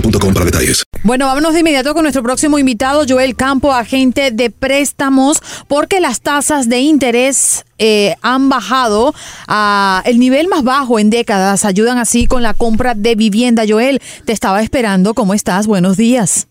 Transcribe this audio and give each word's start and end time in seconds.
para 0.00 0.44
detalles. 0.44 0.84
Bueno, 1.02 1.26
vámonos 1.26 1.54
de 1.54 1.60
inmediato 1.60 1.94
con 1.94 2.02
nuestro 2.02 2.22
próximo 2.22 2.58
invitado, 2.58 3.04
Joel 3.08 3.36
Campo, 3.36 3.72
agente 3.72 4.30
de 4.30 4.50
préstamos, 4.50 5.38
porque 5.68 6.00
las 6.00 6.20
tasas 6.20 6.68
de 6.68 6.80
interés 6.80 7.64
eh, 7.78 8.14
han 8.22 8.48
bajado 8.48 9.14
a 9.46 10.02
el 10.04 10.18
nivel 10.18 10.48
más 10.48 10.62
bajo 10.64 10.98
en 10.98 11.10
décadas. 11.10 11.64
Ayudan 11.64 11.98
así 11.98 12.26
con 12.26 12.42
la 12.42 12.54
compra 12.54 12.94
de 12.94 13.14
vivienda. 13.14 13.64
Joel, 13.68 14.00
te 14.24 14.32
estaba 14.32 14.62
esperando. 14.62 15.14
¿Cómo 15.14 15.34
estás? 15.34 15.66
Buenos 15.66 15.96
días. 15.96 16.48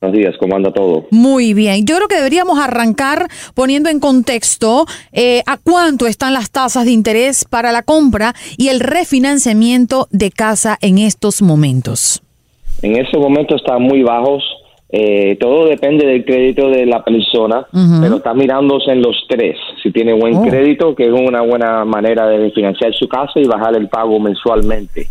Buenos 0.00 0.18
días, 0.18 0.34
¿cómo 0.38 0.54
anda 0.56 0.70
todo? 0.72 1.06
Muy 1.10 1.54
bien. 1.54 1.86
Yo 1.86 1.96
creo 1.96 2.06
que 2.08 2.16
deberíamos 2.16 2.58
arrancar 2.58 3.28
poniendo 3.54 3.88
en 3.88 3.98
contexto 3.98 4.84
eh, 5.12 5.42
a 5.46 5.56
cuánto 5.56 6.06
están 6.06 6.34
las 6.34 6.50
tasas 6.50 6.84
de 6.84 6.92
interés 6.92 7.46
para 7.46 7.72
la 7.72 7.82
compra 7.82 8.34
y 8.58 8.68
el 8.68 8.80
refinanciamiento 8.80 10.06
de 10.10 10.30
casa 10.30 10.76
en 10.82 10.98
estos 10.98 11.40
momentos. 11.40 12.22
En 12.82 12.96
este 12.96 13.16
momento 13.16 13.56
están 13.56 13.82
muy 13.82 14.02
bajos. 14.02 14.44
Eh, 14.90 15.36
todo 15.40 15.66
depende 15.66 16.06
del 16.06 16.24
crédito 16.24 16.68
de 16.70 16.86
la 16.86 17.02
persona, 17.02 17.66
pero 18.00 18.16
está 18.16 18.34
mirándose 18.34 18.92
en 18.92 19.02
los 19.02 19.16
tres. 19.28 19.56
Si 19.82 19.90
tiene 19.90 20.12
buen 20.12 20.36
Oh. 20.36 20.42
crédito, 20.42 20.94
que 20.94 21.06
es 21.06 21.12
una 21.12 21.40
buena 21.40 21.84
manera 21.86 22.26
de 22.28 22.50
financiar 22.52 22.94
su 22.94 23.08
casa 23.08 23.32
y 23.40 23.44
bajar 23.46 23.74
el 23.76 23.88
pago 23.88 24.20
mensualmente. 24.20 25.08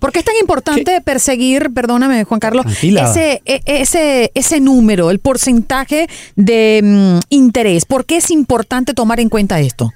¿Por 0.00 0.12
qué 0.12 0.20
es 0.20 0.24
tan 0.24 0.36
importante 0.40 1.00
perseguir, 1.02 1.72
perdóname 1.74 2.24
Juan 2.24 2.40
Carlos, 2.40 2.64
ese, 3.04 3.42
e- 3.44 3.60
ese, 3.66 4.30
ese 4.34 4.60
número, 4.60 5.10
el 5.10 5.18
porcentaje 5.18 6.06
de 6.36 6.80
mm, 6.82 7.18
interés? 7.30 7.84
¿Por 7.84 8.06
qué 8.06 8.16
es 8.16 8.30
importante 8.30 8.94
tomar 8.94 9.20
en 9.20 9.28
cuenta 9.28 9.60
esto? 9.60 9.90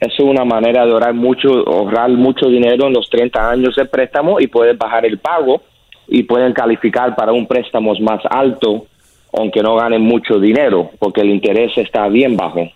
Es 0.00 0.12
una 0.20 0.44
manera 0.44 0.84
de 0.84 0.92
ahorrar 0.92 1.14
mucho, 1.14 1.48
ahorrar 1.66 2.10
mucho 2.10 2.48
dinero 2.48 2.86
en 2.86 2.92
los 2.92 3.08
30 3.08 3.50
años 3.50 3.74
de 3.76 3.86
préstamo 3.86 4.38
y 4.40 4.46
poder 4.48 4.76
bajar 4.76 5.06
el 5.06 5.18
pago 5.18 5.62
y 6.08 6.24
pueden 6.24 6.52
calificar 6.52 7.16
para 7.16 7.32
un 7.32 7.46
préstamo 7.46 7.94
más 8.00 8.20
alto, 8.28 8.86
aunque 9.32 9.62
no 9.62 9.76
ganen 9.76 10.02
mucho 10.02 10.38
dinero, 10.38 10.90
porque 10.98 11.22
el 11.22 11.30
interés 11.30 11.72
está 11.76 12.06
bien 12.08 12.36
bajo. 12.36 12.68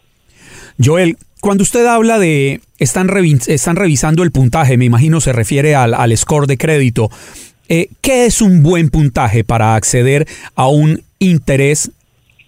Joel, 0.82 1.16
cuando 1.40 1.62
usted 1.62 1.86
habla 1.86 2.18
de 2.18 2.60
están, 2.78 3.08
revi- 3.08 3.48
están 3.48 3.76
revisando 3.76 4.22
el 4.22 4.30
puntaje, 4.32 4.76
me 4.76 4.84
imagino 4.84 5.20
se 5.20 5.32
refiere 5.32 5.74
al, 5.74 5.94
al 5.94 6.16
score 6.16 6.46
de 6.46 6.56
crédito. 6.56 7.10
Eh, 7.68 7.88
¿Qué 8.00 8.26
es 8.26 8.40
un 8.40 8.62
buen 8.62 8.88
puntaje 8.88 9.44
para 9.44 9.74
acceder 9.74 10.26
a 10.54 10.68
un 10.68 11.02
interés 11.18 11.90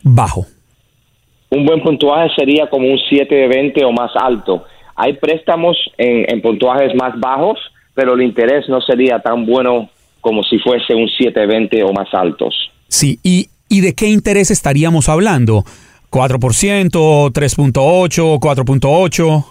bajo? 0.02 0.46
Un 1.50 1.66
buen 1.66 1.82
puntuaje 1.82 2.30
sería 2.36 2.70
como 2.70 2.86
un 2.90 2.98
7 3.08 3.34
de 3.34 3.48
20 3.48 3.84
o 3.84 3.92
más 3.92 4.12
alto. 4.14 4.64
Hay 4.94 5.14
préstamos 5.14 5.76
en, 5.98 6.24
en 6.32 6.40
puntuajes 6.40 6.94
más 6.94 7.18
bajos, 7.18 7.58
pero 7.94 8.14
el 8.14 8.22
interés 8.22 8.68
no 8.68 8.80
sería 8.80 9.18
tan 9.18 9.44
bueno 9.46 9.90
como 10.20 10.42
si 10.44 10.58
fuese 10.58 10.94
un 10.94 11.08
7 11.08 11.38
de 11.40 11.46
20 11.46 11.82
o 11.82 11.92
más 11.92 12.08
altos. 12.12 12.54
Sí, 12.88 13.18
¿y, 13.22 13.48
y 13.68 13.80
de 13.80 13.94
qué 13.94 14.06
interés 14.08 14.50
estaríamos 14.50 15.08
hablando? 15.08 15.64
¿4%, 16.10 17.32
3.8, 17.32 18.38
4.8? 18.38 19.44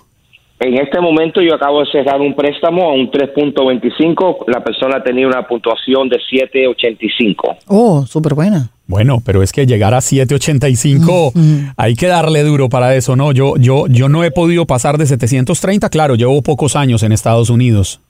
En 0.61 0.77
este 0.77 0.99
momento 0.99 1.41
yo 1.41 1.55
acabo 1.55 1.79
de 1.79 1.89
cerrar 1.89 2.19
un 2.19 2.35
préstamo 2.35 2.89
a 2.89 2.93
un 2.93 3.09
3.25. 3.09 4.43
La 4.47 4.61
persona 4.61 5.01
tenía 5.01 5.25
una 5.25 5.47
puntuación 5.47 6.09
de 6.09 6.17
7.85. 6.17 7.57
Oh, 7.67 8.05
súper 8.05 8.33
buena. 8.33 8.69
Bueno, 8.85 9.19
pero 9.25 9.41
es 9.41 9.53
que 9.53 9.65
llegar 9.65 9.93
a 9.93 10.01
785 10.01 11.31
hay 11.77 11.95
que 11.95 12.07
darle 12.07 12.43
duro 12.43 12.67
para 12.67 12.93
eso, 12.95 13.15
¿no? 13.15 13.31
Yo, 13.31 13.53
yo, 13.57 13.85
yo 13.87 14.09
no 14.09 14.25
he 14.25 14.31
podido 14.31 14.65
pasar 14.65 14.97
de 14.97 15.05
730, 15.05 15.89
claro, 15.89 16.15
llevo 16.15 16.41
pocos 16.41 16.75
años 16.75 17.03
en 17.03 17.13
Estados 17.13 17.49
Unidos. 17.49 18.01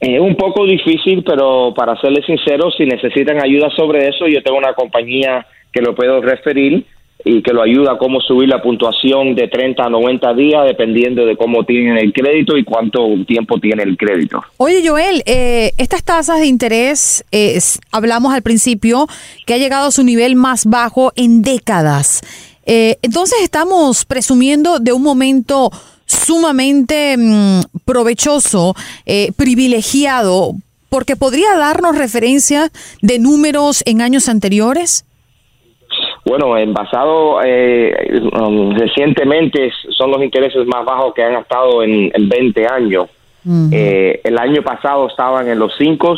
Es 0.00 0.20
un 0.20 0.36
poco 0.36 0.64
difícil, 0.64 1.24
pero 1.24 1.74
para 1.74 2.00
serles 2.00 2.24
sincero, 2.24 2.70
si 2.70 2.86
necesitan 2.86 3.42
ayuda 3.42 3.68
sobre 3.76 4.08
eso, 4.08 4.26
yo 4.28 4.42
tengo 4.42 4.58
una 4.58 4.72
compañía 4.74 5.46
que 5.72 5.82
lo 5.82 5.94
puedo 5.94 6.22
referir 6.22 6.86
y 7.28 7.42
que 7.42 7.52
lo 7.52 7.60
ayuda 7.60 7.94
a 7.94 7.98
cómo 7.98 8.20
subir 8.20 8.48
la 8.48 8.62
puntuación 8.62 9.34
de 9.34 9.48
30 9.48 9.82
a 9.82 9.90
90 9.90 10.32
días, 10.34 10.64
dependiendo 10.64 11.26
de 11.26 11.36
cómo 11.36 11.64
tienen 11.64 11.98
el 11.98 12.12
crédito 12.12 12.56
y 12.56 12.62
cuánto 12.62 13.00
tiempo 13.26 13.58
tiene 13.58 13.82
el 13.82 13.96
crédito. 13.96 14.44
Oye, 14.58 14.86
Joel, 14.86 15.24
eh, 15.26 15.72
estas 15.76 16.04
tasas 16.04 16.38
de 16.38 16.46
interés, 16.46 17.24
eh, 17.32 17.58
hablamos 17.90 18.32
al 18.32 18.42
principio, 18.42 19.08
que 19.44 19.54
ha 19.54 19.58
llegado 19.58 19.88
a 19.88 19.90
su 19.90 20.04
nivel 20.04 20.36
más 20.36 20.66
bajo 20.66 21.12
en 21.16 21.42
décadas. 21.42 22.22
Eh, 22.64 22.96
entonces 23.02 23.38
estamos 23.42 24.04
presumiendo 24.04 24.78
de 24.78 24.92
un 24.92 25.02
momento 25.02 25.72
sumamente 26.06 27.16
mm, 27.16 27.60
provechoso, 27.84 28.76
eh, 29.04 29.32
privilegiado, 29.36 30.52
porque 30.88 31.16
podría 31.16 31.56
darnos 31.56 31.98
referencia 31.98 32.70
de 33.02 33.18
números 33.18 33.82
en 33.84 34.00
años 34.00 34.28
anteriores. 34.28 35.04
Bueno, 36.26 36.58
en 36.58 36.74
basado 36.74 37.40
eh, 37.44 38.20
um, 38.32 38.72
recientemente 38.76 39.70
son 39.90 40.10
los 40.10 40.20
intereses 40.20 40.66
más 40.66 40.84
bajos 40.84 41.14
que 41.14 41.22
han 41.22 41.36
estado 41.36 41.84
en, 41.84 42.10
en 42.12 42.28
20 42.28 42.66
años. 42.66 43.06
Eh, 43.70 44.20
el 44.24 44.36
año 44.36 44.60
pasado 44.62 45.06
estaban 45.06 45.48
en 45.48 45.60
los 45.60 45.72
5 45.78 46.16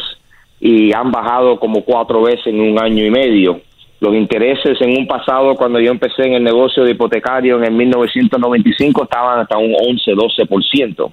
y 0.60 0.94
han 0.94 1.12
bajado 1.12 1.60
como 1.60 1.82
cuatro 1.82 2.22
veces 2.22 2.46
en 2.46 2.58
un 2.58 2.78
año 2.80 3.04
y 3.04 3.10
medio. 3.10 3.60
Los 4.00 4.14
intereses 4.14 4.80
en 4.80 4.96
un 4.96 5.06
pasado, 5.06 5.54
cuando 5.56 5.78
yo 5.78 5.90
empecé 5.90 6.22
en 6.22 6.32
el 6.32 6.44
negocio 6.44 6.84
de 6.84 6.92
hipotecario 6.92 7.58
en 7.58 7.64
el 7.64 7.72
1995, 7.72 9.02
estaban 9.02 9.40
hasta 9.40 9.58
un 9.58 9.74
11-12%. 9.74 11.12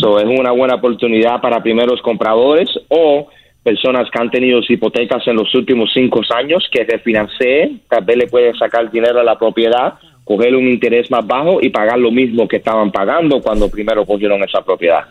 So, 0.00 0.18
es 0.18 0.26
una 0.26 0.50
buena 0.50 0.74
oportunidad 0.74 1.40
para 1.40 1.62
primeros 1.62 2.02
compradores 2.02 2.68
o 2.88 3.28
personas 3.62 4.08
que 4.10 4.18
han 4.18 4.30
tenido 4.30 4.60
hipotecas 4.66 5.26
en 5.26 5.36
los 5.36 5.54
últimos 5.54 5.90
cinco 5.92 6.20
años 6.34 6.66
que 6.72 6.84
refinanceen, 6.84 7.82
tal 7.88 8.04
vez 8.04 8.16
le 8.16 8.26
pueden 8.26 8.54
sacar 8.56 8.90
dinero 8.90 9.20
a 9.20 9.24
la 9.24 9.38
propiedad, 9.38 9.94
coger 10.24 10.54
un 10.54 10.68
interés 10.68 11.10
más 11.10 11.26
bajo 11.26 11.58
y 11.62 11.70
pagar 11.70 11.98
lo 11.98 12.10
mismo 12.10 12.46
que 12.46 12.56
estaban 12.56 12.92
pagando 12.92 13.40
cuando 13.40 13.68
primero 13.70 14.04
cogieron 14.04 14.42
esa 14.42 14.62
propiedad. 14.62 15.04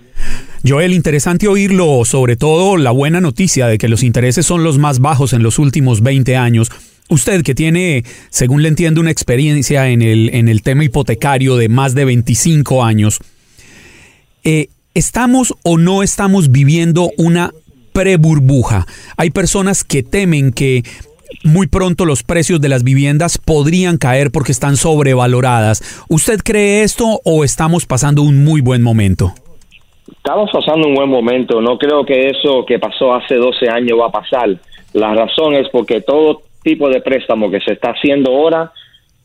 Joel, 0.66 0.94
interesante 0.94 1.48
oírlo, 1.48 2.04
sobre 2.06 2.36
todo 2.36 2.78
la 2.78 2.92
buena 2.92 3.22
noticia 3.22 3.68
de 3.68 3.78
que 3.78 3.88
los 3.88 4.04
intereses 4.04 4.46
son 4.46 4.64
los 4.64 4.78
más 4.78 5.00
bajos 5.00 5.34
en 5.34 5.44
los 5.44 5.60
últimos 5.60 6.02
20 6.02 6.36
años. 6.36 6.70
Usted 7.10 7.42
que 7.44 7.56
tiene, 7.56 8.04
según 8.30 8.64
le 8.64 8.70
entiendo, 8.70 9.00
una 9.00 9.12
experiencia 9.12 9.90
en 9.90 10.02
el, 10.02 10.30
en 10.34 10.50
el 10.50 10.62
tema 10.62 10.84
hipotecario 10.84 11.56
de 11.56 11.70
más 11.70 11.96
de 11.96 12.06
25 12.06 12.84
años, 12.84 13.20
eh, 14.44 14.68
¿estamos 14.94 15.56
o 15.64 15.78
no 15.78 16.04
estamos 16.04 16.52
viviendo 16.52 17.12
una 17.18 17.52
pre-burbuja? 17.98 18.86
Hay 19.18 19.32
personas 19.32 19.84
que 19.84 20.04
temen 20.04 20.52
que 20.52 20.84
muy 21.44 21.66
pronto 21.66 22.06
los 22.06 22.22
precios 22.22 22.62
de 22.62 22.70
las 22.70 22.84
viviendas 22.84 23.40
podrían 23.40 23.98
caer 23.98 24.30
porque 24.32 24.52
están 24.52 24.78
sobrevaloradas. 24.78 26.06
¿Usted 26.08 26.42
cree 26.44 26.84
esto 26.84 27.20
o 27.26 27.44
estamos 27.44 27.88
pasando 27.88 28.22
un 28.22 28.44
muy 28.44 28.62
buen 28.62 28.84
momento? 28.84 29.34
Estamos 30.08 30.52
pasando 30.54 30.88
un 30.88 30.94
buen 30.94 31.10
momento. 31.10 31.60
No 31.60 31.80
creo 31.80 32.06
que 32.06 32.30
eso 32.30 32.64
que 32.68 32.78
pasó 32.78 33.16
hace 33.16 33.34
12 33.34 33.68
años 33.68 33.98
va 34.00 34.10
a 34.10 34.12
pasar. 34.12 34.56
La 34.94 35.16
razón 35.16 35.56
es 35.56 35.68
porque 35.70 36.02
todo 36.02 36.44
tipo 36.62 36.90
de 36.90 37.02
préstamo 37.02 37.50
que 37.50 37.62
se 37.62 37.74
está 37.74 37.92
haciendo 37.92 38.32
ahora, 38.32 38.72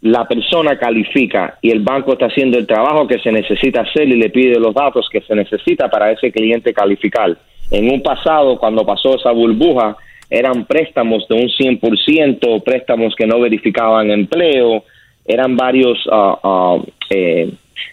la 0.01 0.27
persona 0.27 0.79
califica 0.79 1.59
y 1.61 1.71
el 1.71 1.81
banco 1.81 2.15
está 2.15 2.27
haciendo 2.27 2.57
el 2.57 2.67
trabajo 2.67 3.07
que 3.07 3.19
se 3.19 3.33
necesita 3.33 3.83
hacer 3.83 4.09
y 4.09 4.17
le 4.17 4.31
pide 4.31 4.59
los 4.59 4.75
datos 4.75 5.09
que 5.13 5.21
se 5.21 5.35
necesita 5.35 5.91
para 5.91 6.11
ese 6.11 6.33
cliente 6.33 6.73
calificar. 6.73 7.37
En 7.71 7.91
un 7.91 8.03
pasado, 8.03 8.59
cuando 8.59 8.85
pasó 8.85 9.17
esa 9.17 9.31
burbuja, 9.31 9.97
eran 10.29 10.65
préstamos 10.65 11.27
de 11.29 11.35
un 11.35 11.49
100%, 11.49 12.63
préstamos 12.63 13.15
que 13.15 13.27
no 13.27 13.39
verificaban 13.41 14.11
empleo, 14.11 14.85
eran 15.27 15.57
varios, 15.57 15.99
ah, 16.11 16.79
eh, 17.11 17.51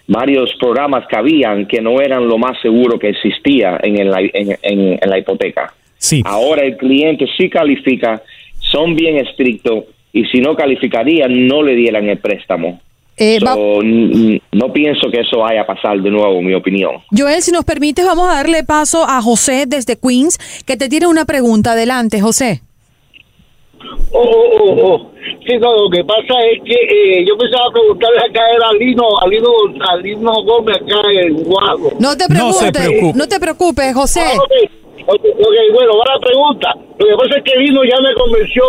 varios 0.07 0.53
programas 0.55 1.05
que 1.07 1.17
habían 1.17 1.65
que 1.65 1.81
no 1.81 2.01
eran 2.01 2.27
lo 2.27 2.37
más 2.37 2.59
seguro 2.61 2.97
que 2.97 3.09
existía 3.09 3.79
en, 3.83 4.09
la, 4.09 4.19
en, 4.21 4.99
la 5.09 5.17
hipoteca. 5.19 5.73
Sí. 5.97 6.23
Ahora 6.25 6.63
el 6.63 6.77
cliente 6.77 7.27
sí 7.37 7.49
califica, 7.49 8.21
son 8.59 8.95
bien 8.95 9.17
estrictos 9.17 9.83
y 10.13 10.25
si 10.25 10.39
no 10.39 10.55
calificaría 10.55 11.27
no 11.27 11.61
le 11.61 11.75
dieran 11.75 12.09
el 12.09 12.17
préstamo. 12.17 12.79
Eh, 13.21 13.39
no 14.53 14.71
pienso 14.71 15.09
que 15.11 15.19
eso 15.19 15.39
vaya 15.39 15.61
a 15.61 15.65
pasar 15.65 15.99
de 16.01 16.09
nuevo, 16.09 16.39
en 16.39 16.45
mi 16.45 16.53
opinión. 16.53 16.93
Joel, 17.15 17.41
si 17.41 17.51
nos 17.51 17.65
permites, 17.65 18.05
vamos 18.05 18.29
a 18.29 18.35
darle 18.35 18.63
paso 18.63 19.03
a 19.03 19.21
José 19.21 19.65
desde 19.67 19.97
Queens, 19.97 20.37
que 20.65 20.77
te 20.77 20.87
tiene 20.87 21.07
una 21.07 21.25
pregunta. 21.25 21.73
Adelante, 21.73 22.21
José. 22.21 22.61
Oh, 24.11 24.21
oh, 24.21 24.63
oh, 24.63 24.93
oh. 24.93 25.11
Sí, 25.45 25.57
no, 25.57 25.73
lo 25.73 25.89
que 25.89 26.03
pasa 26.03 26.33
es 26.51 26.63
que 26.63 26.73
eh, 26.73 27.25
yo 27.27 27.37
pensaba 27.37 27.71
preguntarle 27.71 28.19
acá 28.19 28.41
a 28.69 28.73
Lino, 28.73 29.03
a 29.21 29.27
Lino, 29.27 29.49
a 29.89 29.95
Lino 29.97 30.31
Gómez 30.43 30.77
acá 30.77 31.01
en 31.11 31.43
Guago. 31.43 31.91
No 31.99 32.15
te 32.15 32.25
preocupes, 32.27 33.15
no, 33.15 33.27
te 33.27 33.39
preocupes, 33.39 33.93
José. 33.93 34.21
Ah, 34.21 34.37
ok, 35.07 35.21
bueno, 35.73 35.97
va 35.97 36.13
la 36.13 36.19
pregunta. 36.19 36.73
Lo 36.97 37.05
que 37.05 37.15
pasa 37.15 37.37
es 37.37 37.43
que 37.43 37.59
Lino 37.59 37.83
ya 37.83 37.99
me 38.01 38.13
convenció 38.13 38.63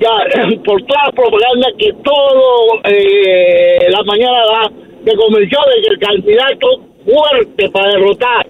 ya 0.00 0.46
por 0.64 0.82
toda 0.82 1.00
la 1.06 1.12
propaganda 1.12 1.68
que 1.78 1.92
todo 2.04 2.80
eh, 2.84 3.86
la 3.90 4.02
mañana 4.04 4.38
da, 4.46 4.70
me 5.04 5.14
convenció 5.16 5.58
de 5.74 5.82
que 5.82 5.94
el 5.94 5.98
candidato 5.98 6.68
fuerte 7.04 7.70
para 7.70 7.90
derrotar 7.90 8.46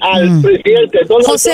al 0.00 0.30
mm. 0.30 0.42
presidente 0.42 0.98
José, 1.24 1.52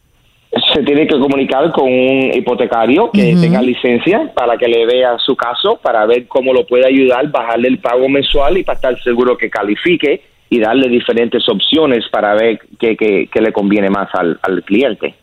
Se 0.74 0.84
tiene 0.84 1.06
que 1.06 1.20
comunicar 1.20 1.72
con 1.72 1.86
un 1.86 2.32
hipotecario 2.34 3.12
que 3.12 3.36
tenga 3.36 3.62
licencia 3.62 4.32
para 4.34 4.58
que 4.58 4.68
le 4.68 4.86
vea 4.86 5.18
su 5.18 5.36
caso, 5.36 5.80
para 5.82 6.06
ver 6.06 6.28
cómo 6.28 6.54
lo 6.54 6.66
puede 6.66 6.88
ayudar, 6.88 7.30
bajarle 7.30 7.68
el 7.68 7.80
pago 7.80 8.08
mensual 8.08 8.58
y 8.58 8.64
para 8.64 8.78
estar 8.78 9.04
seguro 9.04 9.38
que 9.38 9.50
califique 9.50 10.22
y 10.50 10.60
darle 10.60 10.88
diferentes 10.88 11.44
opciones 11.50 12.06
para 12.10 12.36
ver 12.36 12.60
qué, 12.80 13.28
le 13.34 13.52
conviene 13.52 13.90
más 13.90 14.08
al, 14.14 14.64
cliente. 14.64 15.16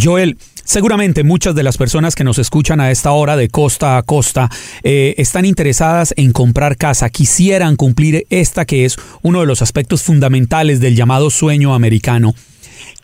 Joel, 0.00 0.36
seguramente 0.64 1.24
muchas 1.24 1.56
de 1.56 1.64
las 1.64 1.76
personas 1.76 2.14
que 2.14 2.22
nos 2.22 2.38
escuchan 2.38 2.80
a 2.80 2.92
esta 2.92 3.10
hora 3.10 3.36
de 3.36 3.48
costa 3.48 3.96
a 3.96 4.02
costa 4.02 4.48
eh, 4.84 5.14
están 5.18 5.46
interesadas 5.46 6.14
en 6.16 6.30
comprar 6.32 6.76
casa, 6.76 7.10
quisieran 7.10 7.74
cumplir 7.74 8.26
esta 8.30 8.64
que 8.64 8.84
es 8.84 8.96
uno 9.22 9.40
de 9.40 9.46
los 9.46 9.62
aspectos 9.62 10.04
fundamentales 10.04 10.80
del 10.80 10.94
llamado 10.94 11.30
sueño 11.30 11.74
americano. 11.74 12.34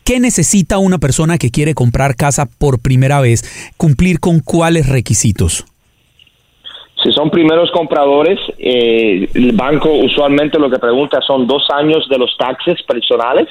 ¿Qué 0.05 0.21
necesita 0.21 0.77
una 0.77 0.99
persona 0.99 1.39
que 1.39 1.51
quiere 1.51 1.73
comprar 1.73 2.15
casa 2.15 2.45
por 2.59 2.83
primera 2.83 3.23
vez? 3.23 3.73
¿Cumplir 3.79 4.21
con 4.21 4.41
cuáles 4.41 4.87
requisitos? 4.87 5.65
Si 7.03 7.11
son 7.13 7.31
primeros 7.31 7.71
compradores, 7.71 8.39
eh, 8.59 9.31
el 9.33 9.53
banco 9.53 9.91
usualmente 9.91 10.59
lo 10.59 10.69
que 10.69 10.79
pregunta 10.79 11.23
son 11.23 11.47
dos 11.47 11.67
años 11.73 12.07
de 12.11 12.19
los 12.19 12.37
taxes 12.37 12.83
personales 12.83 13.49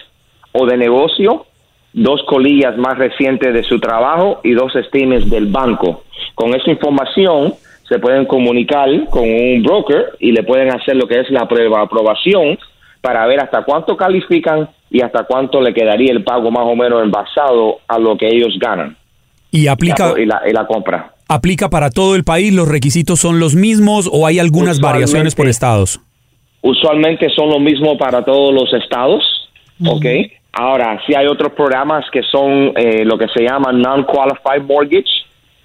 o 0.51 0.67
de 0.67 0.77
negocio, 0.77 1.47
dos 1.91 2.21
colillas 2.27 2.77
más 2.77 2.99
recientes 2.99 3.51
de 3.51 3.63
su 3.63 3.79
trabajo 3.79 4.39
y 4.43 4.51
dos 4.51 4.75
estimes 4.75 5.27
del 5.31 5.47
banco. 5.47 6.03
Con 6.35 6.53
esa 6.53 6.69
información 6.69 7.55
se 7.89 7.97
pueden 7.97 8.25
comunicar 8.25 8.89
con 9.09 9.23
un 9.23 9.63
broker 9.63 10.17
y 10.19 10.31
le 10.31 10.43
pueden 10.43 10.69
hacer 10.69 10.97
lo 10.97 11.07
que 11.07 11.19
es 11.19 11.31
la 11.31 11.47
prueba 11.47 11.81
aprobación 11.81 12.59
para 13.03 13.25
ver 13.27 13.41
hasta 13.41 13.65
cuánto 13.65 13.97
califican 13.97 14.69
y 14.89 15.01
hasta 15.01 15.25
cuánto 15.25 15.59
le 15.59 15.73
quedaría 15.73 16.13
el 16.13 16.23
pago 16.23 16.49
más 16.49 16.63
o 16.65 16.73
menos 16.73 17.03
envasado 17.03 17.79
a 17.85 17.99
lo 17.99 18.15
que 18.17 18.29
ellos 18.29 18.57
ganan. 18.57 18.95
Y 19.51 19.67
aplica 19.67 20.13
y 20.17 20.25
la, 20.25 20.65
compra. 20.65 21.11
¿Aplica 21.27 21.69
para 21.69 21.89
todo 21.89 22.15
el 22.15 22.23
país? 22.23 22.53
¿Los 22.53 22.69
requisitos 22.69 23.19
son 23.19 23.41
los 23.41 23.55
mismos 23.55 24.09
o 24.09 24.25
hay 24.25 24.39
algunas 24.39 24.79
variaciones 24.79 25.35
por 25.35 25.49
estados? 25.49 25.99
Usualmente 26.61 27.27
son 27.35 27.49
lo 27.49 27.59
mismo 27.59 27.97
para 27.97 28.23
todos 28.23 28.53
los 28.53 28.73
estados, 28.73 29.21
¿ok? 29.85 30.05
Ahora, 30.53 30.97
sí 31.05 31.13
hay 31.13 31.27
otros 31.27 31.51
programas 31.51 32.05
que 32.09 32.21
son 32.23 32.71
eh, 32.77 33.03
lo 33.03 33.17
que 33.17 33.27
se 33.35 33.43
llama 33.43 33.73
Non-Qualified 33.73 34.63
Mortgage, 34.65 35.11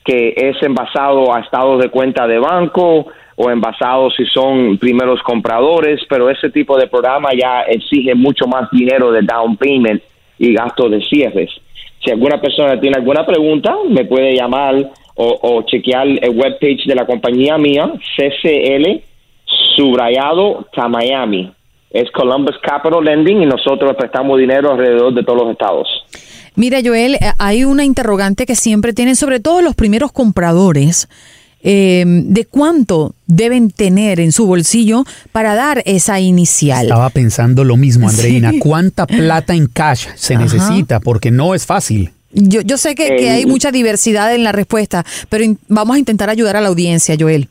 que 0.05 0.35
es 0.37 0.61
envasado 0.63 1.33
a 1.33 1.39
estados 1.39 1.81
de 1.81 1.89
cuenta 1.89 2.27
de 2.27 2.41
banco, 2.41 3.07
o 3.41 3.51
envasados 3.51 4.15
si 4.17 4.27
son 4.27 4.79
primeros 4.79 5.23
compradores, 5.23 6.01
pero 6.09 6.29
ese 6.29 6.51
tipo 6.51 6.77
de 6.77 6.89
programa 6.89 7.31
ya 7.41 7.63
exige 7.63 8.17
mucho 8.17 8.47
más 8.49 8.69
dinero 8.73 9.13
de 9.13 9.23
down 9.23 9.57
payment 9.57 10.03
y 10.39 10.53
gastos 10.53 10.91
de 10.91 11.01
cierres. 11.03 11.49
Si 12.05 12.11
alguna 12.11 12.41
persona 12.41 12.81
tiene 12.81 12.97
alguna 12.97 13.25
pregunta, 13.25 13.77
me 13.89 14.05
puede 14.05 14.35
llamar 14.35 14.91
o, 15.15 15.63
chequear 15.67 16.07
el 16.07 16.31
webpage 16.31 16.87
de 16.87 16.95
la 16.95 17.07
compañía 17.07 17.59
mía, 17.59 17.93
CCL 18.17 19.03
subrayado 19.77 20.67
Miami. 20.89 21.53
Es 21.91 22.11
Columbus 22.11 22.57
Capital 22.61 23.05
Lending 23.05 23.43
y 23.43 23.47
nosotros 23.47 23.95
prestamos 23.97 24.39
dinero 24.39 24.73
alrededor 24.73 25.15
de 25.15 25.23
todos 25.23 25.43
los 25.43 25.51
estados. 25.53 25.89
Mira, 26.55 26.79
Joel, 26.85 27.15
eh, 27.15 27.19
hay 27.39 27.65
una 27.65 27.85
interrogante 27.85 28.47
que 28.47 28.57
siempre 28.57 28.93
tienen, 28.93 29.15
sobre 29.15 29.39
todo 29.39 29.63
los 29.63 29.77
primeros 29.77 30.13
compradores 30.13 31.09
eh, 31.63 32.05
de 32.07 32.45
cuánto 32.45 33.15
deben 33.27 33.71
tener 33.71 34.21
en 34.21 34.33
su 34.33 34.47
bolsillo 34.47 35.05
para 35.33 35.55
dar 35.55 35.83
esa 35.87 36.21
inicial. 36.21 36.83
Estaba 36.87 37.11
pensando 37.11 37.65
lo 37.65 37.77
mismo, 37.77 38.09
Andreina. 38.09 38.53
¿Cuánta 38.61 39.07
plata 39.07 39.55
en 39.55 39.67
cash 39.67 40.07
se 40.15 40.37
necesita? 40.37 41.01
Porque 41.01 41.31
no 41.31 41.55
es 41.55 41.67
fácil. 41.67 42.11
Yo, 42.33 42.61
yo 42.61 42.77
sé 42.77 42.95
que, 42.95 43.07
que 43.09 43.27
Eh, 43.27 43.31
hay 43.31 43.47
mucha 43.47 43.71
diversidad 43.73 44.35
en 44.35 44.45
la 44.45 44.53
respuesta, 44.53 45.05
pero 45.29 45.45
in- 45.45 45.59
vamos 45.69 45.97
a 45.97 45.99
intentar 45.99 46.29
ayudar 46.31 46.57
a 46.57 46.61
la 46.61 46.69
audiencia, 46.69 47.17
Joel. 47.19 47.49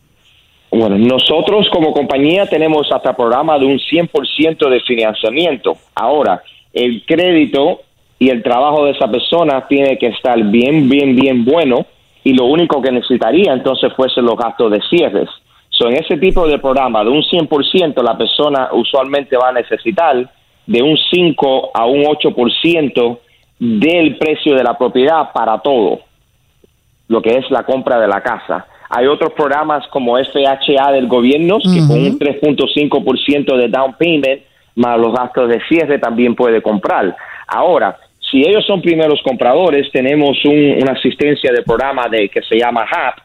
Bueno, 0.71 0.97
nosotros 0.97 1.67
como 1.71 1.93
compañía 1.93 2.45
tenemos 2.45 2.87
hasta 2.93 3.15
programa 3.15 3.57
de 3.57 3.65
un 3.65 3.79
100% 3.79 4.69
de 4.69 4.79
financiamiento. 4.81 5.77
Ahora, 5.95 6.41
el 6.73 7.03
crédito 7.07 7.81
y 8.19 8.29
el 8.29 8.43
trabajo 8.43 8.85
de 8.85 8.91
esa 8.91 9.09
persona 9.09 9.65
tiene 9.67 9.97
que 9.97 10.07
estar 10.07 10.37
bien, 10.43 10.89
bien, 10.89 11.15
bien 11.15 11.43
bueno 11.45 11.85
y 12.27 12.33
lo 12.33 12.43
único 12.43 12.81
que 12.81 12.91
necesitaría 12.91 13.53
entonces 13.53 13.93
fuesen 13.93 14.25
los 14.25 14.35
gastos 14.35 14.69
de 14.69 14.81
cierres. 14.89 15.29
So, 15.69 15.87
en 15.87 15.95
ese 15.95 16.17
tipo 16.17 16.45
de 16.45 16.59
programa 16.59 17.01
de 17.01 17.09
un 17.09 17.21
100%, 17.21 18.03
la 18.03 18.17
persona 18.17 18.67
usualmente 18.73 19.37
va 19.37 19.47
a 19.47 19.53
necesitar 19.53 20.29
de 20.65 20.81
un 20.81 20.97
5 20.97 21.71
a 21.73 21.85
un 21.85 22.03
8% 22.03 23.19
del 23.59 24.17
precio 24.17 24.55
de 24.55 24.63
la 24.65 24.77
propiedad 24.77 25.31
para 25.31 25.57
todo 25.59 26.01
lo 27.07 27.21
que 27.21 27.29
es 27.37 27.49
la 27.49 27.63
compra 27.63 27.97
de 27.97 28.09
la 28.09 28.19
casa. 28.19 28.67
Hay 28.89 29.07
otros 29.07 29.31
programas 29.31 29.87
como 29.87 30.17
FHA 30.17 30.91
del 30.91 31.07
gobierno 31.07 31.59
que 31.59 31.79
con 31.87 31.97
un 31.97 32.19
3.5% 32.19 33.55
de 33.55 33.69
down 33.69 33.95
payment 33.97 34.41
más 34.75 34.99
los 34.99 35.13
gastos 35.13 35.47
de 35.47 35.61
cierre 35.69 35.97
también 35.97 36.35
puede 36.35 36.61
comprar. 36.61 37.15
Ahora, 37.47 37.97
si 38.29 38.39
ellos 38.41 38.65
son 38.65 38.81
primeros 38.81 39.21
compradores, 39.23 39.89
tenemos 39.91 40.37
un- 40.45 40.81
una 40.81 40.93
asistencia 40.93 41.51
de 41.51 41.61
programa 41.63 42.07
de 42.09 42.29
que 42.29 42.41
se 42.41 42.57
llama 42.57 42.81
HAP, 42.83 43.19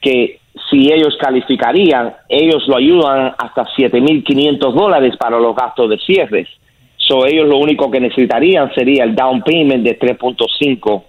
que 0.00 0.40
si 0.70 0.92
ellos 0.92 1.16
calificarían, 1.20 2.12
ellos 2.28 2.64
lo 2.66 2.76
ayudan 2.76 3.32
hasta 3.38 3.64
7.500 3.76 4.74
dólares 4.74 5.14
para 5.18 5.38
los 5.38 5.54
gastos 5.54 5.90
de 5.90 5.98
cierres. 5.98 6.48
So, 6.96 7.26
ellos 7.26 7.48
lo 7.48 7.58
único 7.58 7.90
que 7.90 8.00
necesitarían 8.00 8.72
sería 8.74 9.04
el 9.04 9.14
down 9.14 9.42
payment 9.42 9.84
de 9.84 9.94
3.5 9.98 11.04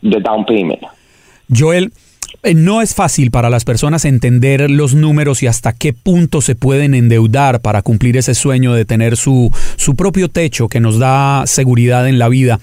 de 0.00 0.20
down 0.20 0.44
payment. 0.46 0.80
Joel, 1.54 1.90
eh, 2.42 2.54
no 2.54 2.80
es 2.80 2.94
fácil 2.94 3.30
para 3.30 3.50
las 3.50 3.64
personas 3.64 4.04
entender 4.04 4.70
los 4.70 4.94
números 4.94 5.42
y 5.42 5.46
hasta 5.48 5.72
qué 5.74 5.92
punto 5.92 6.40
se 6.40 6.54
pueden 6.54 6.94
endeudar 6.94 7.60
para 7.60 7.82
cumplir 7.82 8.16
ese 8.16 8.34
sueño 8.34 8.72
de 8.72 8.84
tener 8.84 9.16
su, 9.16 9.50
su 9.76 9.94
propio 9.94 10.28
techo 10.28 10.68
que 10.68 10.80
nos 10.80 10.98
da 10.98 11.42
seguridad 11.46 12.08
en 12.08 12.18
la 12.18 12.28
vida. 12.28 12.58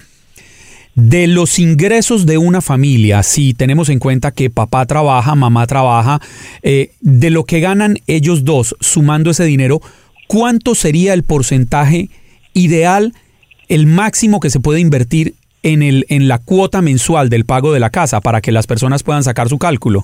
De 1.01 1.27
los 1.27 1.59
ingresos 1.59 2.25
de 2.25 2.37
una 2.37 2.59
familia, 2.59 3.23
si 3.23 3.53
tenemos 3.53 3.87
en 3.87 3.99
cuenta 3.99 4.31
que 4.31 4.49
papá 4.49 4.85
trabaja, 4.85 5.33
mamá 5.33 5.65
trabaja, 5.65 6.19
eh, 6.61 6.89
de 6.99 7.29
lo 7.29 7.45
que 7.45 7.61
ganan 7.61 7.95
ellos 8.05 8.43
dos 8.43 8.75
sumando 8.81 9.29
ese 9.29 9.45
dinero, 9.45 9.79
¿cuánto 10.27 10.75
sería 10.75 11.13
el 11.13 11.23
porcentaje 11.23 12.09
ideal, 12.53 13.13
el 13.69 13.85
máximo 13.87 14.41
que 14.41 14.49
se 14.49 14.59
puede 14.59 14.81
invertir 14.81 15.35
en, 15.63 15.83
el, 15.83 16.05
en 16.09 16.27
la 16.27 16.37
cuota 16.37 16.81
mensual 16.81 17.29
del 17.29 17.45
pago 17.45 17.71
de 17.71 17.79
la 17.79 17.91
casa 17.91 18.19
para 18.19 18.41
que 18.41 18.51
las 18.51 18.67
personas 18.67 19.01
puedan 19.01 19.23
sacar 19.23 19.47
su 19.47 19.57
cálculo? 19.57 20.03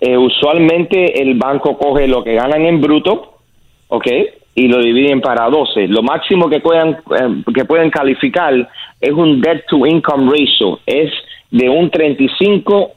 Eh, 0.00 0.18
usualmente 0.18 1.22
el 1.22 1.38
banco 1.38 1.78
coge 1.78 2.08
lo 2.08 2.24
que 2.24 2.34
ganan 2.34 2.62
en 2.62 2.80
bruto, 2.80 3.38
¿ok? 3.86 4.08
Y 4.56 4.66
lo 4.66 4.80
dividen 4.80 5.20
para 5.20 5.48
12. 5.48 5.86
Lo 5.86 6.02
máximo 6.02 6.50
que 6.50 6.58
puedan, 6.58 6.94
eh, 6.94 7.42
que 7.54 7.64
pueden 7.64 7.90
calificar 7.90 8.68
es 9.00 9.12
un 9.12 9.40
debt 9.40 9.64
to 9.68 9.86
income 9.86 10.30
ratio. 10.30 10.80
Es 10.86 11.10
de 11.50 11.68
un 11.68 11.90
35 11.90 12.92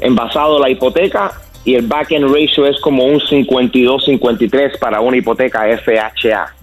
en 0.00 0.14
basado 0.14 0.56
en 0.56 0.62
la 0.62 0.70
hipoteca 0.70 1.32
y 1.64 1.74
el 1.74 1.86
back 1.86 2.12
end 2.12 2.32
ratio 2.32 2.66
es 2.66 2.80
como 2.80 3.04
un 3.04 3.20
52-53 3.20 4.78
para 4.78 5.00
una 5.00 5.16
hipoteca 5.16 5.64
FHA. 5.78 6.54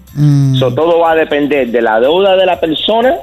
So, 0.58 0.74
todo 0.74 1.00
va 1.00 1.12
a 1.12 1.16
depender 1.16 1.70
de 1.70 1.82
la 1.82 2.00
deuda 2.00 2.36
de 2.36 2.46
la 2.46 2.60
persona 2.60 3.16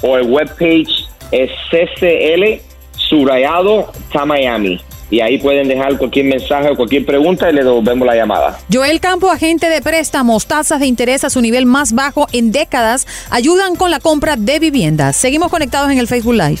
o 0.00 0.16
el 0.16 0.22
webpage 0.22 0.88
es 1.30 1.50
CCL 1.70 2.62
Surayado 2.96 3.92
Miami. 4.24 4.80
Y 5.10 5.20
ahí 5.20 5.36
pueden 5.36 5.68
dejar 5.68 5.98
cualquier 5.98 6.24
mensaje 6.24 6.70
o 6.70 6.74
cualquier 6.74 7.04
pregunta 7.04 7.50
y 7.50 7.52
le 7.52 7.64
devolvemos 7.64 8.06
la 8.06 8.16
llamada. 8.16 8.58
Joel 8.72 8.98
Campo, 8.98 9.30
agente 9.30 9.68
de 9.68 9.82
préstamos, 9.82 10.46
tasas 10.46 10.80
de 10.80 10.86
interés 10.86 11.22
a 11.24 11.28
su 11.28 11.42
nivel 11.42 11.66
más 11.66 11.92
bajo 11.92 12.26
en 12.32 12.50
décadas, 12.50 13.06
ayudan 13.28 13.76
con 13.76 13.90
la 13.90 14.00
compra 14.00 14.36
de 14.36 14.58
viviendas. 14.58 15.18
Seguimos 15.18 15.50
conectados 15.50 15.92
en 15.92 15.98
el 15.98 16.08
Facebook 16.08 16.32
Live. 16.32 16.60